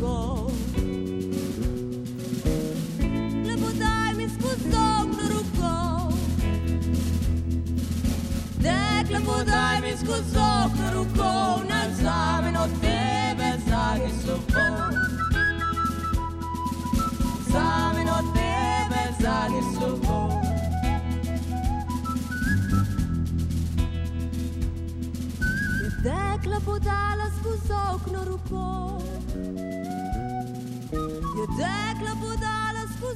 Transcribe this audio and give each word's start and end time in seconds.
dolgo. 0.00 0.50
Lepo 3.46 3.68
daj 3.78 4.14
mi 4.16 4.28
sposobno 4.28 5.24
roko, 5.30 6.12
dek 8.58 9.10
lepo 9.10 9.44
daj 9.44 9.80
mi 9.80 9.96
sposobno 9.96 10.92
roko, 10.94 11.62
nadzame 11.68 12.52
noter. 12.52 12.87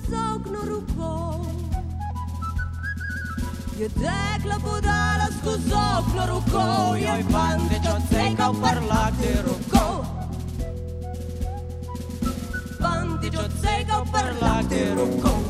zogno 0.08 0.60
rupo 0.64 1.10
Je 3.78 3.88
dekla 3.88 4.58
podala 4.62 5.28
skozi 5.40 5.72
okno 5.72 6.26
roko 6.26 6.96
Joj, 6.96 7.24
pan 7.32 7.60
več 7.70 7.86
odsekal 7.94 8.54
parlati 8.62 9.32
roko 9.46 9.86
Pan 12.80 13.18
več 13.22 13.38
odsekal 13.44 14.06
parlati 14.12 14.84
roko 14.98 15.41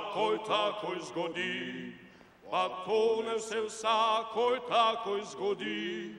vsakoj 0.00 0.38
takoj 0.46 0.96
zgodi, 1.02 1.92
pa 2.50 2.68
to 2.84 3.22
ne 3.22 3.40
se 3.40 3.60
vsakoj 3.60 4.60
takoj 4.68 5.20
zgodi. 5.24 6.14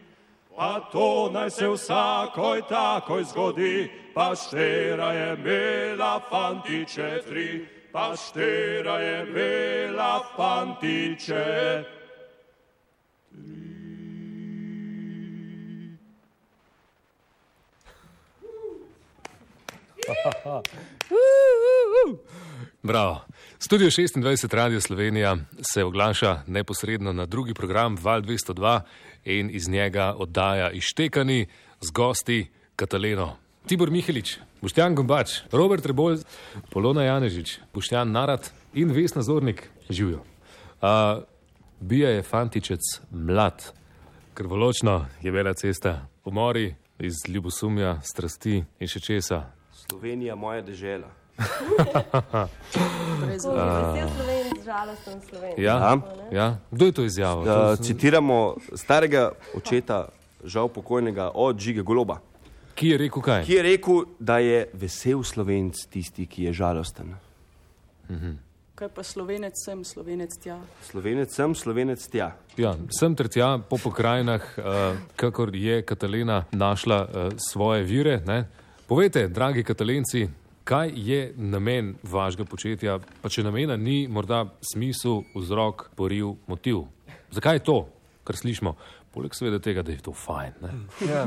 Pa 0.55 0.79
to 0.91 1.29
naj 1.33 1.49
se 1.49 1.67
vsakoj 1.67 2.61
takoj 2.69 3.23
zgodi, 3.23 3.91
pa 4.13 4.35
štera 4.35 5.13
je 5.13 5.33
imela 5.33 6.21
fantiče 6.29 7.21
tri, 7.27 7.67
pa 7.91 8.15
štera 8.15 8.97
je 8.99 9.27
imela 9.27 10.23
fantiče 10.35 11.83
tri. 11.83 13.71
Bravo. 22.83 23.30
Studio 23.63 23.87
26 23.87 24.55
Radio 24.55 24.81
Slovenija 24.81 25.37
se 25.73 25.83
oglaša 25.83 26.41
neposredno 26.47 27.13
na 27.13 27.25
drugi 27.25 27.53
program 27.53 27.97
Val 28.01 28.21
202 28.21 28.79
in 29.25 29.49
iz 29.53 29.69
njega 29.69 30.15
oddaja 30.17 30.71
Ištekani 30.71 31.47
z 31.81 31.91
gosti 31.91 32.47
Kataleno. 32.75 33.35
Tibor 33.67 33.91
Mihelič, 33.91 34.37
Boštjan 34.61 34.95
Gombač, 34.95 35.29
Robert 35.51 35.85
Rebolj, 35.85 36.17
Polona 36.71 37.03
Janežič, 37.03 37.59
Boštjan 37.73 38.11
Narat 38.11 38.51
in 38.73 38.91
Vesna 38.91 39.21
Zornik 39.21 39.69
živijo. 39.89 40.17
Uh, 40.17 41.23
Bija 41.79 42.09
je 42.09 42.23
fantičec 42.23 42.81
mlad, 43.11 43.73
krvoločno 44.33 45.05
je 45.21 45.31
bila 45.31 45.53
cesta, 45.53 46.07
umori 46.25 46.75
iz 46.99 47.13
ljubosumja, 47.27 47.99
strasti 48.03 48.63
in 48.79 48.87
še 48.87 48.99
česa. 48.99 49.43
Slovenija, 49.85 50.35
moja 50.35 50.61
dežela. 50.61 51.20
Ja, 55.57 55.97
ja. 56.31 56.57
Kdo 56.71 56.85
je 56.85 56.91
to 56.91 57.03
izjavil? 57.03 57.43
Da, 57.45 57.75
citiramo 57.75 58.55
starega 58.75 59.31
očeta, 59.55 60.07
žal 60.43 60.67
pokojnega, 60.67 61.31
od 61.33 61.59
Žige 61.59 61.81
Goloba. 61.81 62.19
Ki 62.75 62.93
je 62.93 62.97
rekel 62.97 63.21
kaj? 63.21 63.43
Ki 63.45 63.53
je 63.53 63.63
rekel, 63.63 64.05
da 64.19 64.37
je 64.37 64.69
vesel 64.73 65.23
slovenc 65.23 65.75
tisti, 65.89 66.25
ki 66.25 66.49
je 66.49 66.53
žalosten. 66.53 67.15
Mhm. 68.09 68.39
Kaj 68.75 68.89
pa 68.89 69.03
slovenec 69.03 69.53
sem, 69.61 69.83
slovenec 69.85 70.33
tja? 70.41 70.55
Slovenec 70.81 71.29
sem, 71.29 71.53
slovenec 71.55 72.01
tja. 72.09 72.31
Ja, 72.57 72.71
sem 72.89 73.13
ter 73.15 73.29
tja 73.29 73.59
po 73.69 73.77
pokrajinah, 73.77 74.41
uh, 74.57 74.97
kakor 75.15 75.53
je 75.53 75.83
Katalina 75.85 76.45
našla 76.51 76.99
uh, 77.05 77.29
svoje 77.37 77.83
vire. 77.85 78.23
Ne? 78.25 78.47
Povejte, 78.89 79.27
dragi 79.29 79.61
katalenci, 79.63 80.25
kaj 80.63 80.91
je 80.95 81.33
namen 81.37 81.95
vašega 82.03 82.45
početja, 82.45 82.99
pa 83.21 83.29
če 83.29 83.43
namena 83.43 83.77
ni 83.77 84.07
morda 84.07 84.45
smisel, 84.73 85.23
vzrok, 85.35 85.89
poriv, 85.95 86.35
motiv. 86.47 86.85
Zakaj 87.31 87.55
je 87.55 87.63
to, 87.69 87.77
kar 88.23 88.37
slišimo? 88.37 88.75
Poleg 89.11 89.33
seveda 89.35 89.59
tega, 89.59 89.83
da 89.83 89.91
je 89.91 89.99
to 89.99 90.13
fajn. 90.15 90.53
Ne? 90.63 90.69
Ja. 91.09 91.25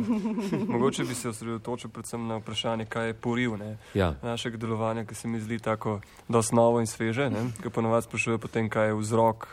Mogoče 0.72 1.04
bi 1.04 1.14
se 1.14 1.28
osredotočil 1.28 1.90
predvsem 1.92 2.22
na 2.26 2.38
vprašanje, 2.40 2.86
kaj 2.88 3.06
je 3.06 3.14
poriv 3.14 3.58
ne? 3.60 3.76
Ja. 3.94 4.14
našega 4.22 4.56
delovanja, 4.56 5.04
ki 5.04 5.14
se 5.14 5.28
mi 5.28 5.40
zdi 5.40 5.58
tako 5.58 5.98
dosti 6.28 6.56
novo 6.56 6.80
in 6.80 6.88
sveže, 6.88 7.28
ki 7.62 7.70
ponovadi 7.70 8.08
sprašuje 8.08 8.38
potem, 8.38 8.70
kaj 8.72 8.88
je 8.88 8.96
vzrok. 9.02 9.48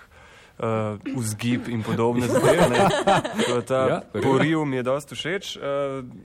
Uh, 0.59 0.99
vzgib 1.17 1.67
in 1.67 1.81
podobne 1.83 2.27
zadeve. 2.27 2.77
Ta 3.65 3.75
Ja, 3.75 3.87
ja, 3.87 4.01
res. 4.13 4.23
poriv 4.23 4.65
mi 4.65 4.77
je 4.77 4.83
dosti 4.83 5.15
všeč. 5.15 5.45
Uh, 5.57 5.63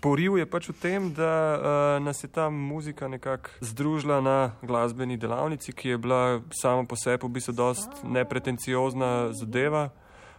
poriv 0.00 0.36
je 0.36 0.46
pač 0.46 0.68
v 0.68 0.74
tem, 0.76 1.08
da 1.14 1.32
uh, 1.56 2.04
nas 2.04 2.20
je 2.20 2.28
ta 2.28 2.50
muzika 2.50 3.08
nekako 3.08 3.48
združila 3.60 4.20
na 4.20 4.52
glasbeni 4.62 5.16
delavnici, 5.16 5.72
ki 5.72 5.88
je 5.88 5.98
bila 5.98 6.40
sama 6.52 6.84
po 6.84 6.96
sebi 6.96 7.24
v 7.24 7.32
bistvu 7.32 7.52
dosti 7.56 8.04
nepretenciozna 8.04 9.32
zadeva. 9.32 9.88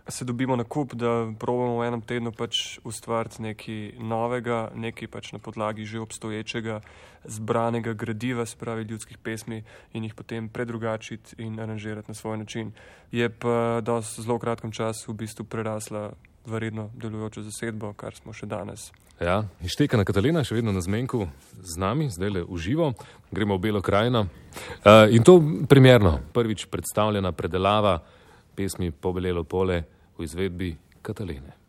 Se 0.09 0.25
dobimo 0.25 0.55
na 0.55 0.63
kup, 0.63 0.93
da 0.93 1.27
probamo 1.39 1.79
v 1.79 1.87
enem 1.87 2.01
tednu 2.01 2.31
pač 2.31 2.79
ustvariti 2.87 3.41
nekaj 3.43 3.99
novega, 3.99 4.69
nekaj 4.71 5.07
pač 5.11 5.31
na 5.35 5.39
podlagi 5.39 5.83
že 5.85 5.99
obstoječega, 5.99 6.79
zbranega 7.25 7.93
gradiva, 7.93 8.45
se 8.45 8.55
pravi 8.55 8.87
ljudskih 8.87 9.17
pesmi 9.17 9.63
in 9.93 10.03
jih 10.03 10.15
potem 10.15 10.47
predrugačiti 10.49 11.35
in 11.43 11.59
aranžirati 11.59 12.07
na 12.07 12.15
svoj 12.15 12.37
način. 12.37 12.71
Je 13.11 13.29
pa 13.29 13.81
da 13.83 13.99
v 13.99 14.01
zelo 14.01 14.39
kratkem 14.39 14.71
času 14.71 15.11
v 15.11 15.15
bistvu 15.15 15.45
prerasla 15.45 16.11
v 16.45 16.59
redno 16.59 16.89
delujočo 16.95 17.43
zasedbo, 17.43 17.91
kar 17.93 18.15
smo 18.15 18.33
še 18.33 18.47
danes. 18.47 18.91
Ja, 19.19 19.43
Ištekana 19.59 20.05
Katalina, 20.07 20.43
še 20.45 20.55
vedno 20.55 20.71
na 20.71 20.79
zmenku 20.79 21.27
z 21.59 21.75
nami, 21.75 22.07
zdaj 22.13 22.29
le 22.31 22.43
uživo, 22.47 22.93
gremo 23.31 23.57
v 23.57 23.61
Belo 23.67 23.81
krajino. 23.81 24.27
Uh, 24.85 25.11
in 25.11 25.23
to 25.25 25.41
primerno, 25.67 26.19
prvič 26.31 26.69
predstavljena 26.71 27.33
predelava 27.35 27.99
pesmi 28.55 28.91
Pobelelo 28.91 29.43
pole 29.43 29.96
v 30.17 30.23
izvedbi 30.23 30.77
Kataline. 31.01 31.66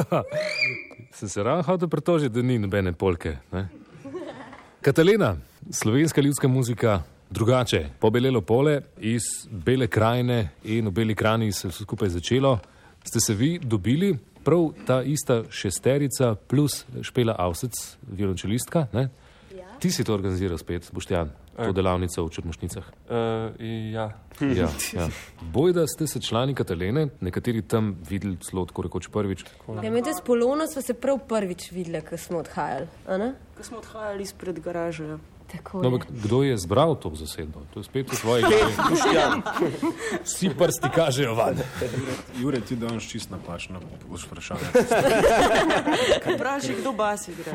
Sem 1.16 1.28
se 1.28 1.42
ravno 1.42 1.62
hotel 1.62 1.88
pritožiti, 1.88 2.34
da 2.34 2.42
ni 2.42 2.58
nobene 2.58 2.92
polke. 2.92 3.36
Ne? 3.52 3.68
Katalina, 4.80 5.36
slovenska 5.70 6.20
ljudska 6.20 6.48
muzika, 6.48 7.02
drugače, 7.30 7.86
pobelelo 8.00 8.40
pole 8.40 8.80
iz 8.98 9.22
Bele 9.50 9.86
krajine 9.86 10.48
in 10.64 10.88
v 10.88 10.90
Beli 10.90 11.14
krajini 11.14 11.52
se 11.52 11.68
je 11.68 11.70
vse 11.70 11.84
skupaj 11.84 12.08
začelo. 12.08 12.58
Ste 13.04 13.20
se 13.20 13.34
vi 13.34 13.58
dobili, 13.58 14.18
prav 14.44 14.72
ta 14.86 15.02
ista 15.02 15.42
šesterica 15.50 16.34
plus 16.34 16.84
Špela 17.02 17.36
Avsec, 17.38 17.96
violončelistka? 18.12 18.86
Ne? 18.92 19.08
Ti 19.82 19.90
si 19.90 20.04
to 20.06 20.14
organiziral 20.14 20.58
spet, 20.62 20.86
Boštjan, 20.94 21.32
to 21.58 21.72
delavnico 21.74 22.22
v 22.22 22.30
Črnošnicah. 22.30 22.86
Uh, 23.10 23.58
ja. 23.90 24.06
Ja, 24.42 24.68
ja. 24.94 25.06
Bojda 25.52 25.84
ste 25.86 26.06
se 26.06 26.20
člani 26.20 26.54
Katalene, 26.54 27.08
nekateri 27.20 27.62
tam 27.62 27.92
videli 28.08 28.38
celo 28.42 28.64
tako 28.66 28.86
rekoč 28.86 29.10
prvič. 29.12 29.44
Ja, 29.82 29.90
med 29.90 30.06
s 30.06 30.22
Polono 30.24 30.66
smo 30.66 30.82
se 30.82 30.94
prav 30.94 31.18
prvič 31.28 31.70
videli, 31.72 32.00
ko 32.00 32.16
smo 32.16 32.38
odhajali. 32.38 32.86
a 33.06 33.18
ne? 33.18 33.34
Ko 33.56 33.62
smo 33.62 33.78
odhajali 33.78 34.22
izpred 34.22 34.58
garaže. 34.64 35.18
Ja. 35.52 35.58
Tako 35.62 35.78
No, 35.78 35.84
je. 35.84 35.86
ampak 35.94 36.08
kdo 36.10 36.42
je 36.42 36.56
zbral 36.58 36.94
to 36.96 37.12
zasedbo? 37.14 37.60
To 37.74 37.80
je 37.80 37.84
spet 37.84 38.12
v 38.12 38.16
svoji 38.16 38.42
glavi. 38.42 38.72
Vsi 40.24 40.50
prsti 40.58 40.88
kažejo 40.94 41.34
van. 41.34 41.56
Jure, 42.40 42.60
ti 42.60 42.76
danes 42.76 43.04
čist 43.04 43.30
napačno 43.30 43.80
boš 44.08 44.24
vprašanje. 44.26 44.60
Vprašaj, 46.36 46.74
kdo 46.80 46.92
bas 46.92 47.28
igra. 47.28 47.52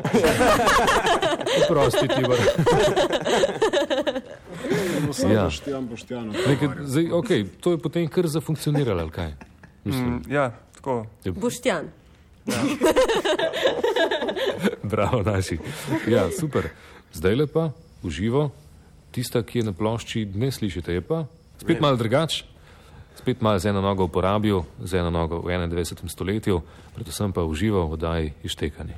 Prosti 1.68 2.08
Tibor. 2.08 2.38
Ja. 5.18 5.32
ja. 5.32 5.44
boštjan, 5.44 5.86
boštjan. 5.88 6.26
Nekaj, 6.48 6.68
zdaj, 6.84 7.04
okay, 7.04 7.46
to 7.60 7.72
je 7.72 7.78
potem 7.78 8.08
kar 8.08 8.26
zafunkcioniralo, 8.26 9.00
ali 9.00 9.10
kaj? 9.10 9.32
Mm, 9.84 10.22
ja, 10.30 10.50
tako. 10.74 11.06
Boštjan. 11.24 11.88
Bravo, 14.82 15.22
naši. 15.22 15.58
Ja, 16.08 16.28
super. 16.40 16.68
Zdaj 17.12 17.34
lepa, 17.34 17.70
uživo, 18.02 18.50
tista, 19.10 19.42
ki 19.42 19.62
je 19.62 19.64
na 19.64 19.72
plošči, 19.72 20.26
ne 20.34 20.50
slišite, 20.52 20.92
je 20.92 21.02
pa 21.02 21.26
spet 21.58 21.80
malo 21.80 21.96
drugač. 21.96 22.44
Spet 23.18 23.42
malo 23.42 23.58
z 23.58 23.74
eno 23.74 23.82
nogo 23.82 24.06
v 24.06 24.14
porabju, 24.14 24.62
z 24.78 25.02
eno 25.02 25.10
nogo 25.10 25.42
v 25.42 25.50
21. 25.50 26.06
stoletju, 26.06 26.62
predvsem 26.94 27.34
pa 27.34 27.42
uživo 27.42 27.82
v 27.90 27.92
oddaji 27.98 28.26
ištekani. 28.46 28.94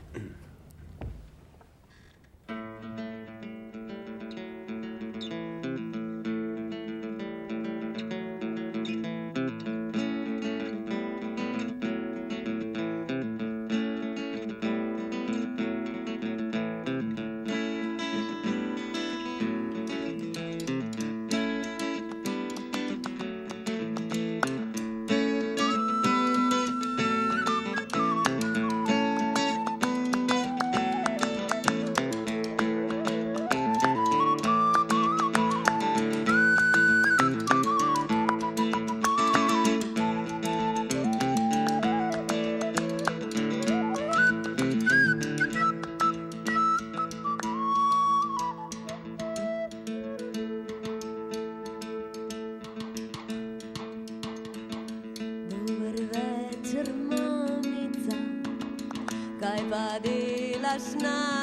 night. 61.02 61.39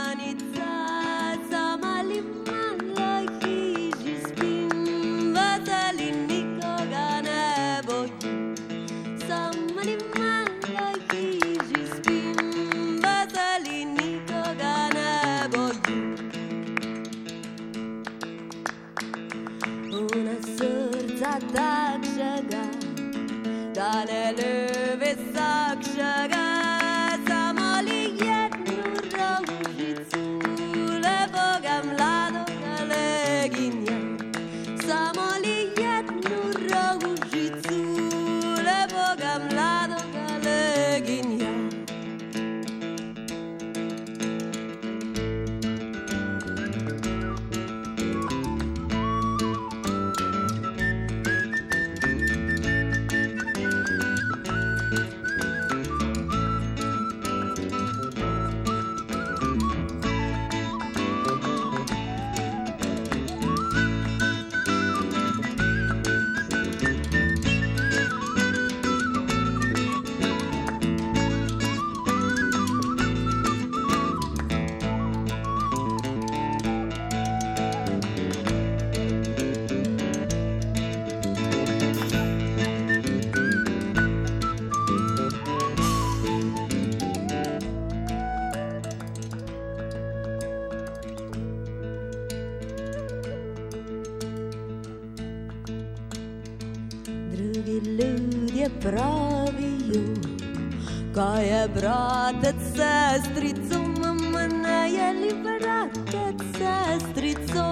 bratec, 101.78 102.56
sestrico, 102.76 103.78
mama 104.02 104.86
je 104.86 105.14
li 105.14 105.34
bratec, 105.44 106.38
sestrico, 106.58 107.66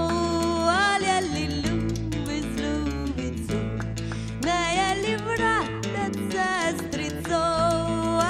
ali 0.70 1.06
je 1.06 1.22
li 1.34 1.46
ljubi 1.64 2.42
z 2.42 2.62
ljubico, 2.62 3.58
ne 4.46 4.62
je 4.78 4.90
li 5.02 5.18
bratec, 5.26 6.16
sestrico, 6.32 7.42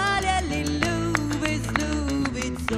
ali 0.07 0.27
je 0.27 0.39
li 0.49 0.61
ljubi 0.81 1.53
z 1.57 1.67
ljubico. 1.79 2.77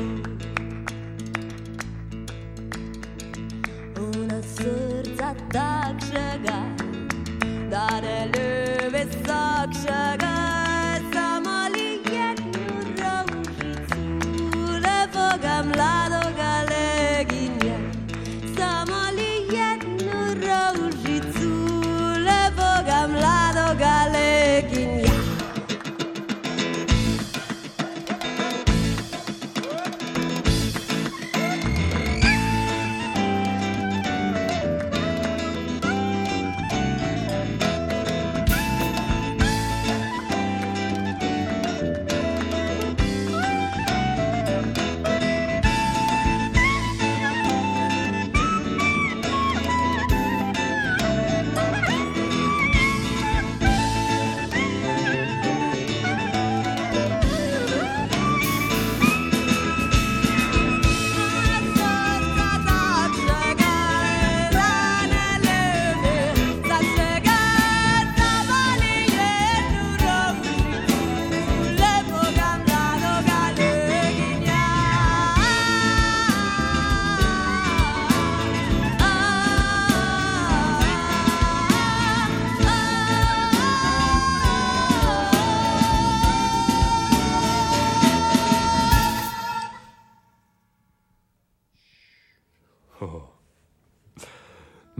Una 3.99 4.41
srca 4.41 5.35
takšnega. 5.53 6.66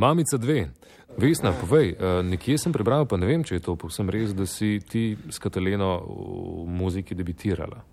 Mamica 0.07 0.37
dve. 0.37 0.69
Vesna, 1.17 1.51
povej, 1.51 1.89
eh, 1.91 2.23
nekje 2.23 2.57
sem 2.57 2.71
prebral, 2.71 3.03
pa 3.03 3.17
ne 3.17 3.27
vem, 3.27 3.43
če 3.43 3.59
je 3.59 3.63
to 3.65 3.75
povsem 3.75 4.07
res, 4.07 4.31
da 4.31 4.45
si 4.47 4.79
ti 4.79 5.17
s 5.27 5.35
Kataleno 5.35 5.99
v 6.07 6.67
muziki 6.71 7.15
debitirala. 7.15 7.83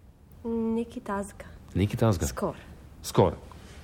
Neki 0.46 1.00
tazga. 1.00 1.48
Neki 1.74 1.96
tasga. 1.98 2.28
Skor. 2.30 2.54
Skoraj. 3.02 3.40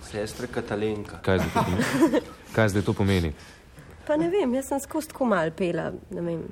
Sestra 0.06 0.46
Katalenka. 0.46 1.18
Kaj 1.26 1.42
zdaj 1.42 1.50
to 1.50 1.64
pomeni? 1.64 2.22
Kaj 2.54 2.68
zdaj 2.68 2.84
to 2.86 2.92
pomeni? 2.94 3.32
Pa 4.06 4.14
ne 4.20 4.30
vem, 4.30 4.54
jaz 4.54 4.70
sem 4.70 4.80
skozi 4.80 5.10
tako 5.10 5.26
mal 5.26 5.50
pela, 5.50 5.90
ne 6.14 6.22
vem, 6.22 6.44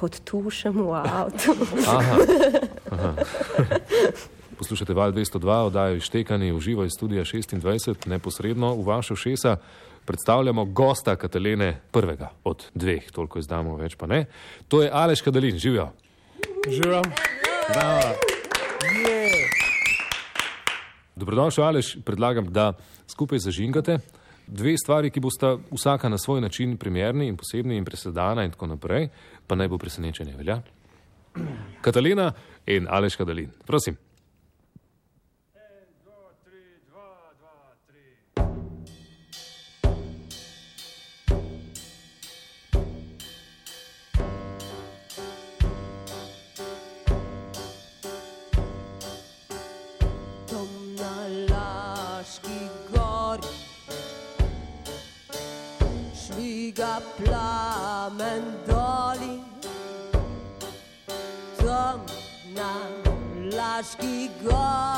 pod 0.00 0.16
tušem 0.24 0.80
v 0.80 0.96
avtu. 0.96 1.52
Aha. 1.92 2.16
Aha. 2.94 3.12
Poslušate 4.58 4.96
Val 4.96 5.12
202, 5.12 5.60
oddajo 5.68 6.00
Ištekani 6.00 6.52
v 6.52 6.60
živo 6.60 6.84
iz 6.88 6.96
studija 6.96 7.22
26, 7.22 8.08
neposredno 8.08 8.72
v 8.74 8.88
vašo 8.88 9.16
šesa. 9.16 9.58
Predstavljamo 10.08 10.64
gosta 10.64 11.16
Katalene 11.16 11.80
prvega 11.92 12.30
od 12.44 12.64
dveh, 12.74 13.10
toliko 13.12 13.38
izdamo, 13.38 13.74
več 13.76 13.92
pa 14.00 14.06
ne. 14.08 14.22
To 14.68 14.80
je 14.82 14.88
Aleš 14.92 15.20
Kadalin, 15.20 15.58
živijo. 15.60 15.90
Živim. 16.68 17.04
Dobrodošel, 21.16 21.64
Aleš, 21.64 21.98
predlagam, 22.04 22.48
da 22.52 22.72
skupaj 23.04 23.38
zažingate 23.44 23.98
dve 24.46 24.78
stvari, 24.80 25.10
ki 25.10 25.20
bosta 25.20 25.58
vsaka 25.70 26.08
na 26.08 26.18
svoj 26.18 26.40
način 26.40 26.76
primerni 26.76 27.28
in 27.28 27.36
posebni 27.36 27.76
in 27.76 27.84
presedana 27.84 28.44
in 28.44 28.56
tako 28.56 28.72
naprej, 28.72 29.10
pa 29.46 29.60
naj 29.60 29.68
bo 29.68 29.78
presenečenje, 29.78 30.36
velja? 30.40 30.62
Katalina 31.84 32.32
in 32.66 32.88
Aleš 32.90 33.20
Kadalin, 33.20 33.52
prosim. 33.66 33.96
acho 63.78 63.96
que 63.96 64.28
gosta. 64.42 64.97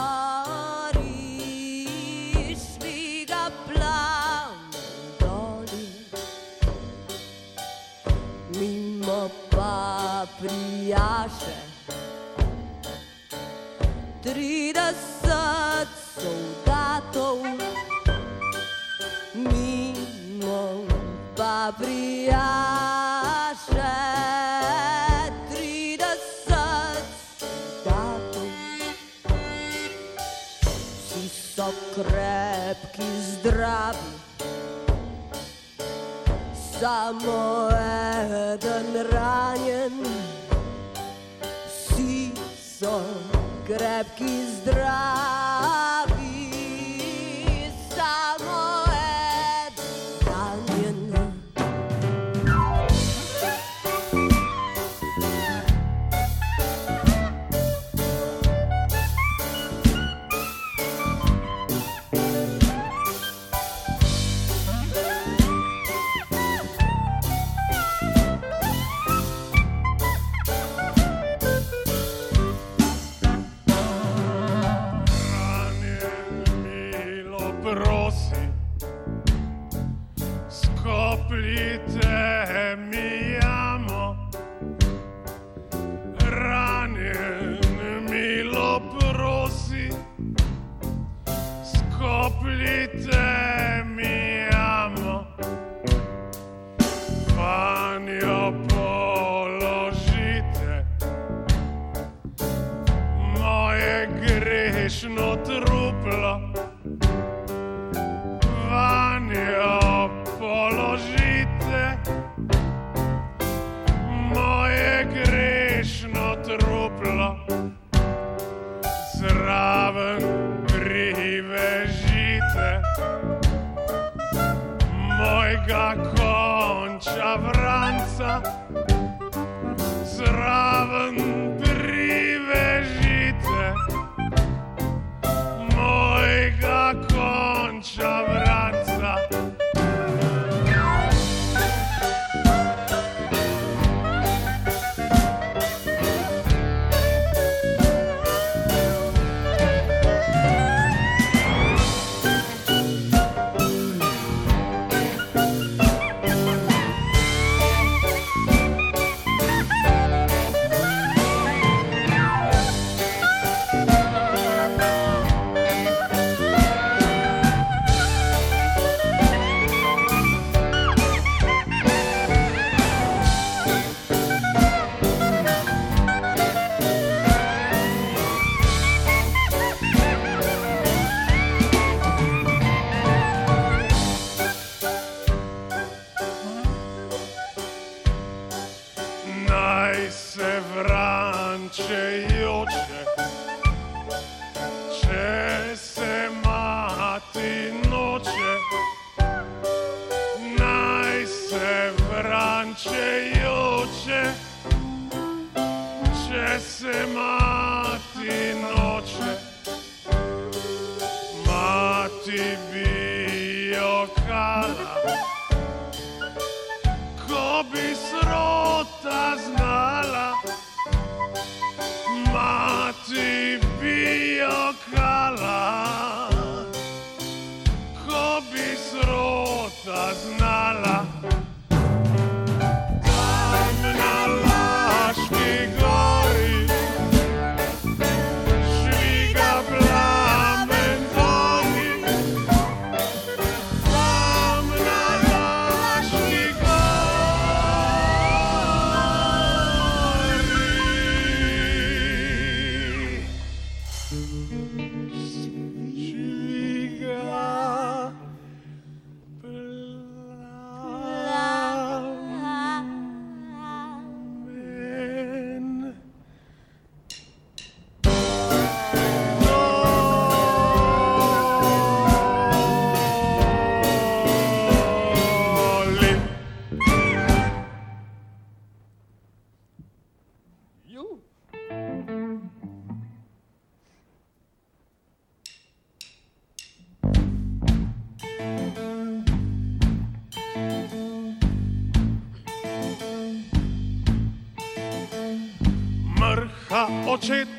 Vsi 31.20 31.28
so 31.28 31.72
krepki, 31.94 33.04
zdravi, 33.20 33.98
samo 36.80 37.68
eden 37.68 39.06
ranjen. 39.12 40.04
Vsi 41.68 42.33
so 42.56 43.00
krepki, 43.66 44.46
zdravi, 44.56 45.80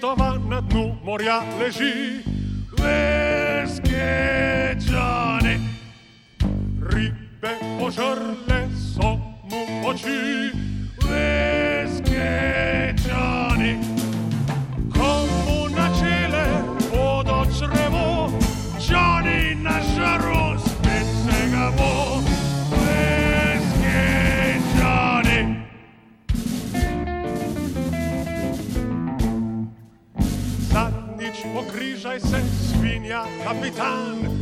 Titova 0.01 0.33
na 0.49 0.61
dnu 0.61 0.97
morja 1.05 1.43
leži. 1.59 2.25
Leskečane, 2.81 3.69
ribe 6.89 7.53
požrte. 7.79 8.50
Capitán 33.51 34.40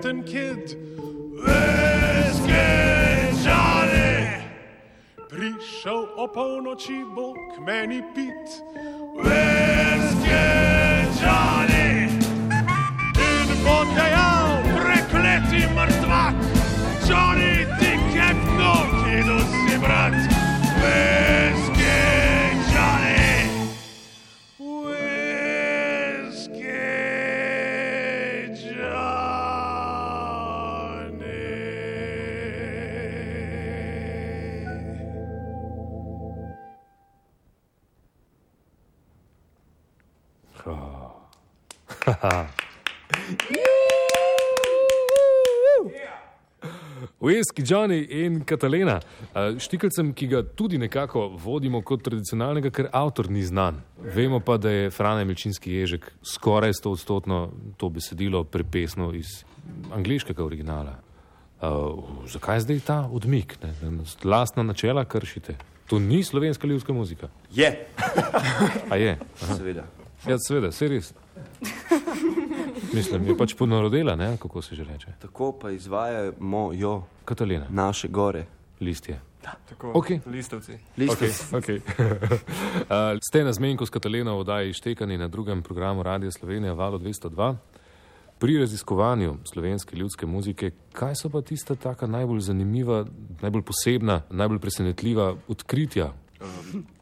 Captain 0.00 0.22
Kidd. 0.22 0.37
Whisky, 47.58 47.62
Johnny 47.64 48.06
in 48.24 48.44
Katalina. 48.44 49.00
Eh, 49.34 49.58
Štikelcem, 49.58 50.12
ki 50.14 50.26
ga 50.26 50.42
tudi 50.42 50.78
nekako 50.78 51.28
vodimo 51.36 51.82
kot 51.82 52.02
tradicionalnega, 52.02 52.70
ker 52.70 52.88
avtor 52.92 53.30
ni 53.30 53.42
znan. 53.42 53.82
Vemo 54.14 54.40
pa, 54.40 54.56
da 54.56 54.70
je 54.70 54.90
Frane 54.90 55.24
Milčinski 55.24 55.72
ježek 55.72 56.12
skoraj 56.22 56.72
100 56.72 56.90
odstotno 56.90 57.50
to 57.76 57.88
besedilo 57.88 58.44
prepesno 58.44 59.12
iz 59.14 59.44
angliškega 59.92 60.44
originala. 60.44 60.98
Uh, 61.60 62.04
zakaj 62.26 62.60
zdaj 62.60 62.80
ta 62.86 63.08
odmik? 63.12 63.58
Ne? 63.62 63.74
Lastna 64.24 64.62
načela 64.62 65.04
kršite. 65.04 65.56
To 65.88 65.98
ni 65.98 66.22
slovenska 66.22 66.66
ljudska 66.66 66.92
muzika. 66.92 67.28
Je, 67.50 67.86
A 68.90 68.96
je? 68.96 69.18
seveda. 69.56 69.84
Ja, 70.26 70.38
seveda, 70.38 70.72
se 70.72 70.88
res. 70.88 71.14
Mislim, 72.92 73.26
je 73.26 73.36
pač 73.36 73.54
ponarodela, 73.54 74.16
ne? 74.16 74.36
kako 74.36 74.62
se 74.62 74.74
že 74.74 74.84
reče. 74.84 75.06
Tako 75.18 75.52
pa 75.52 75.70
izvajamo 75.70 76.70
jo 76.72 77.02
Katalina, 77.24 77.66
naše 77.70 78.08
gore. 78.08 78.44
listje. 78.80 79.20
Tako, 79.68 79.92
Okej. 79.94 80.20
listovci. 80.26 80.78
Liste, 80.96 81.26
Okay, 81.52 81.58
okay. 81.58 81.78
uh, 82.02 83.18
ste 83.28 83.44
na 83.44 83.52
zmenku 83.52 83.86
s 83.86 83.90
Katalino 83.90 84.36
v 84.36 84.40
oddaji 84.40 84.72
Štekani 84.72 85.18
na 85.18 85.28
drugem 85.28 85.62
programu 85.62 86.02
Radia 86.02 86.30
Slovenija 86.30 86.72
Valo 86.72 86.98
202. 86.98 87.56
Pri 88.38 88.58
raziskovanju 88.58 89.36
slovenske 89.44 89.96
ljudske 89.96 90.26
muzike, 90.26 90.70
kaj 90.92 91.14
so 91.14 91.28
pa 91.28 91.42
tista 91.42 91.74
taka 91.74 92.06
najbolj 92.06 92.40
zanimiva, 92.40 93.04
najbolj 93.42 93.62
posebna, 93.62 94.22
najbolj 94.30 94.58
presenetljiva 94.58 95.34
odkritja? 95.48 96.12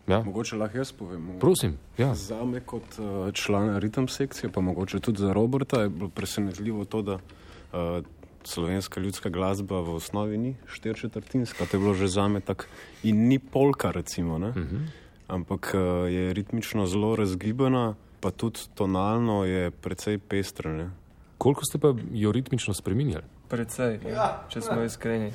Ja? 0.06 0.22
Mogoče 0.22 0.56
lahko 0.56 0.78
jaz 0.78 0.92
povem. 0.92 1.28
Prosim, 1.40 1.76
ja. 1.98 2.14
Za 2.14 2.44
me 2.44 2.60
kot 2.60 2.98
uh, 2.98 3.32
člana 3.32 3.78
ritem 3.78 4.08
sekcije, 4.08 4.52
pa 4.52 4.60
mogoče 4.60 5.00
tudi 5.00 5.18
za 5.18 5.32
Roberta, 5.32 5.80
je 5.82 5.88
bilo 5.88 6.08
presenetljivo 6.08 6.84
to, 6.84 7.02
da 7.02 7.14
uh, 7.14 8.04
slovenska 8.44 9.00
ljudska 9.00 9.28
glasba 9.28 9.80
v 9.80 9.94
osnovi 9.94 10.38
ni 10.38 10.54
štirčetrtinska. 10.66 11.66
To 11.66 11.76
je 11.76 11.80
bilo 11.80 11.94
že 11.94 12.08
za 12.08 12.28
me 12.28 12.40
tako 12.40 12.64
in 13.02 13.28
ni 13.28 13.38
polka, 13.38 13.90
recimo, 13.90 14.36
uh 14.36 14.54
-huh. 14.54 14.86
ampak 15.28 15.74
uh, 15.74 16.12
je 16.12 16.32
ritmično 16.32 16.86
zelo 16.86 17.16
razgibana, 17.16 17.94
pa 18.20 18.30
tudi 18.30 18.60
tonalno 18.74 19.44
je 19.44 19.70
precej 19.70 20.18
pestra. 20.18 20.72
Ne? 20.72 20.90
Koliko 21.38 21.64
ste 21.64 21.78
pa 21.78 21.94
jo 22.12 22.32
ritmično 22.32 22.74
spremenjali? 22.74 23.24
Predvsej, 23.46 24.00
ja, 24.10 24.26
če 24.50 24.60
smo 24.60 24.82
iskreni. 24.82 25.30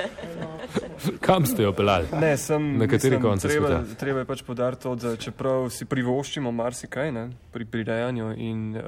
Kam 1.26 1.44
ste 1.46 1.66
jo 1.66 1.72
pelali? 1.76 2.08
Ne, 2.16 2.32
sem, 2.40 2.78
Na 2.80 2.88
kateri 2.88 3.18
mislim, 3.18 3.22
konec 3.22 3.44
treba, 3.44 3.68
sveta? 3.68 3.98
treba 4.00 4.22
je 4.22 4.28
pač 4.30 4.42
podariti 4.46 4.82
to, 4.82 4.94
da 4.96 5.12
čeprav 5.20 5.68
si 5.72 5.84
privoščimo 5.84 6.52
marsikaj 6.52 7.12
ne, 7.12 7.26
pri 7.52 7.68
prirejanju 7.68 8.30
in 8.40 8.62
uh, 8.76 8.84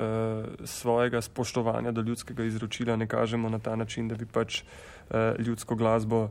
svojega 0.65 1.21
spoštovanja 1.21 1.93
do 1.93 2.01
ljudskega 2.01 2.49
izročila 2.49 2.97
ne 2.97 3.07
kažemo 3.07 3.53
na 3.53 3.61
ta 3.61 3.77
način, 3.77 4.09
da 4.09 4.17
bi 4.17 4.25
pač 4.25 4.63
uh, 4.63 5.37
ljudsko 5.39 5.77
glasbo 5.77 6.31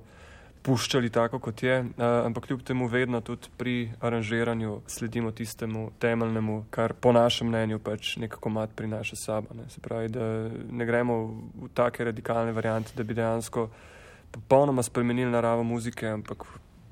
puščali 0.62 1.10
tako, 1.10 1.39
kot 1.41 1.63
je, 1.63 1.80
uh, 1.82 2.04
ampak 2.26 2.45
kljub 2.47 2.63
temu 2.63 2.88
vedno 2.88 3.21
tudi 3.21 3.50
pri 3.58 3.91
aranžiranju 4.00 4.82
sledimo 4.88 5.32
tistemu 5.32 5.91
temeljnemu, 6.00 6.65
kar 6.69 6.93
po 6.93 7.12
našem 7.12 7.47
mnenju 7.47 7.80
pač 7.80 8.15
nek 8.21 8.38
komat 8.39 8.76
prinaša 8.76 9.15
sabo. 9.15 9.56
Ne. 9.58 9.69
Se 9.69 9.82
pravi, 9.82 10.10
da 10.10 10.28
ne 10.71 10.86
gremo 10.86 11.17
v 11.56 11.71
take 11.74 12.06
radikalne 12.06 12.54
variante, 12.54 12.93
da 12.95 13.04
bi 13.04 13.17
dejansko 13.17 13.69
popolnoma 14.32 14.84
spremenili 14.84 15.32
naravo 15.32 15.63
muzike, 15.63 16.08
ampak 16.08 16.45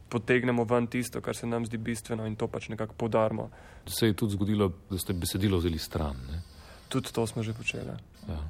potegnemo 0.09 0.65
ven 0.65 0.87
tisto, 0.87 1.21
kar 1.21 1.35
se 1.35 1.47
nam 1.47 1.65
zdi 1.65 1.77
bistveno 1.77 2.25
in 2.27 2.35
to 2.35 2.47
pač 2.47 2.69
nekako 2.69 2.93
podarimo. 2.97 3.49
Se 3.87 4.07
je 4.07 4.13
tudi 4.13 4.33
zgodilo, 4.33 4.71
da 4.89 4.97
ste 4.97 5.13
besedilo 5.13 5.57
vzeli 5.57 5.79
stran. 5.79 6.17
Ne? 6.31 6.41
Tudi 6.89 7.13
to 7.13 7.27
smo 7.27 7.43
že 7.43 7.53
počeli. 7.53 7.93
Ja. 8.27 8.41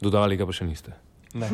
Dodali 0.00 0.36
ga 0.36 0.46
pa 0.46 0.54
še 0.54 0.66
niste. 0.66 0.94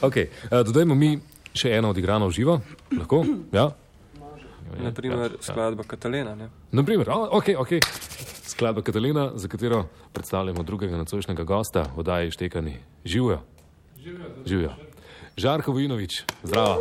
Okay. 0.00 0.30
uh, 0.50 0.62
dodajmo 0.64 0.94
mi 0.94 1.18
še 1.54 1.70
eno 1.78 1.94
odigrano 1.94 2.28
v 2.28 2.34
živo. 2.34 2.60
Lahko? 2.92 3.22
Ja? 3.54 3.70
Naprimer, 4.74 5.38
ja. 5.38 5.42
skladba 5.42 5.86
Katalena. 5.86 6.34
Ne? 6.34 6.50
Naprimer, 6.74 7.08
oh, 7.14 7.28
okay, 7.38 7.54
okay. 7.56 7.78
skladba 8.46 8.82
Katalina, 8.82 9.30
za 9.34 9.48
katero 9.48 9.84
predstavljamo 10.12 10.62
drugega 10.62 10.96
nocojšnjega 10.96 11.44
gosta, 11.44 11.86
oddaji 11.96 12.30
Štekani. 12.30 12.78
Živijo. 13.04 13.40
Živijo. 14.46 14.72
Žarko 15.36 15.72
Vojinovič, 15.72 16.24
zdravo. 16.42 16.78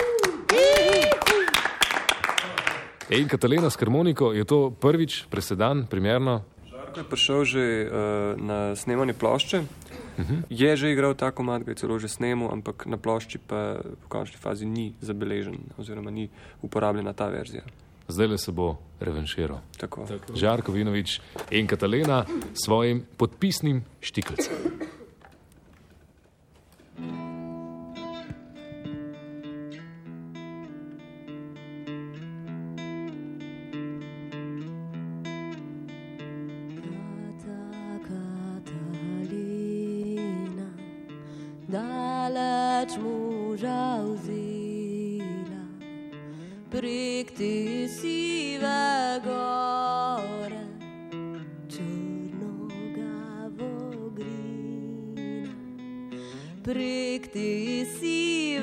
In 3.10 3.28
Katalina 3.28 3.70
s 3.70 3.78
harmoniko, 3.78 4.34
je 4.34 4.46
to 4.46 4.72
prvič 4.72 5.26
presedan, 5.30 5.86
primerno? 5.86 6.42
Žarko 6.70 7.00
je 7.00 7.10
prišel 7.10 7.46
že 7.46 7.64
uh, 7.86 7.90
na 8.42 8.76
snemanje 8.76 9.14
plošče. 9.14 9.62
Uh 10.18 10.26
-huh. 10.26 10.44
Je 10.50 10.76
že 10.76 10.92
igral 10.92 11.14
ta 11.14 11.32
komad, 11.32 11.64
ga 11.64 11.72
je 11.72 11.76
celo 11.76 12.00
že 12.00 12.08
snemal, 12.08 12.52
ampak 12.52 12.86
na 12.86 12.98
plošči 12.98 13.38
pa 13.48 13.80
v 13.82 14.08
končni 14.08 14.38
fazi 14.38 14.66
ni 14.66 14.94
zabeležen 15.02 15.58
oziroma 15.78 16.12
ni 16.12 16.30
uporabljena 16.62 17.14
ta 17.14 17.28
verzija. 17.28 17.64
Zdaj 18.08 18.28
le 18.28 18.38
se 18.38 18.52
bo 18.52 18.78
revanširal. 19.00 19.60
Tako. 19.78 20.06
Tako. 20.08 20.36
Žarko 20.36 20.72
Vinovič 20.72 21.22
in 21.52 21.68
Katalina 21.68 22.26
s 22.54 22.66
svojim 22.66 23.06
podpisnim 23.18 23.84
štikelcem. 24.02 24.54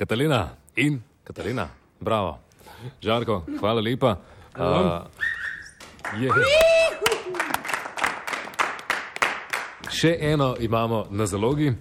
Katalina 0.00 0.48
in 0.76 1.02
Katalina, 1.24 1.68
bravo. 2.00 2.38
Žarko, 3.02 3.42
hvala 3.60 3.80
lepa. 3.80 4.16
Uh, 4.56 5.04
je. 6.20 6.30
Še 9.92 10.14
eno 10.20 10.54
imamo 10.60 11.04
na 11.10 11.26
zalogi, 11.26 11.68
eh, 11.68 11.76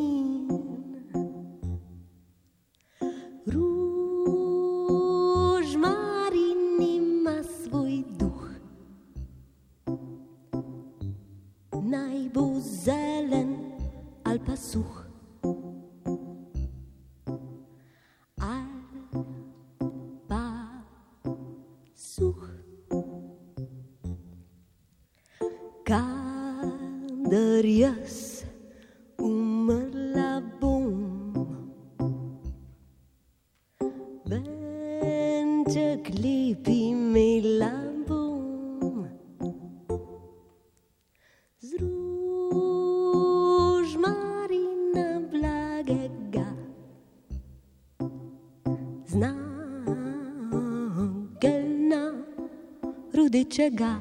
जगा 53.53 53.91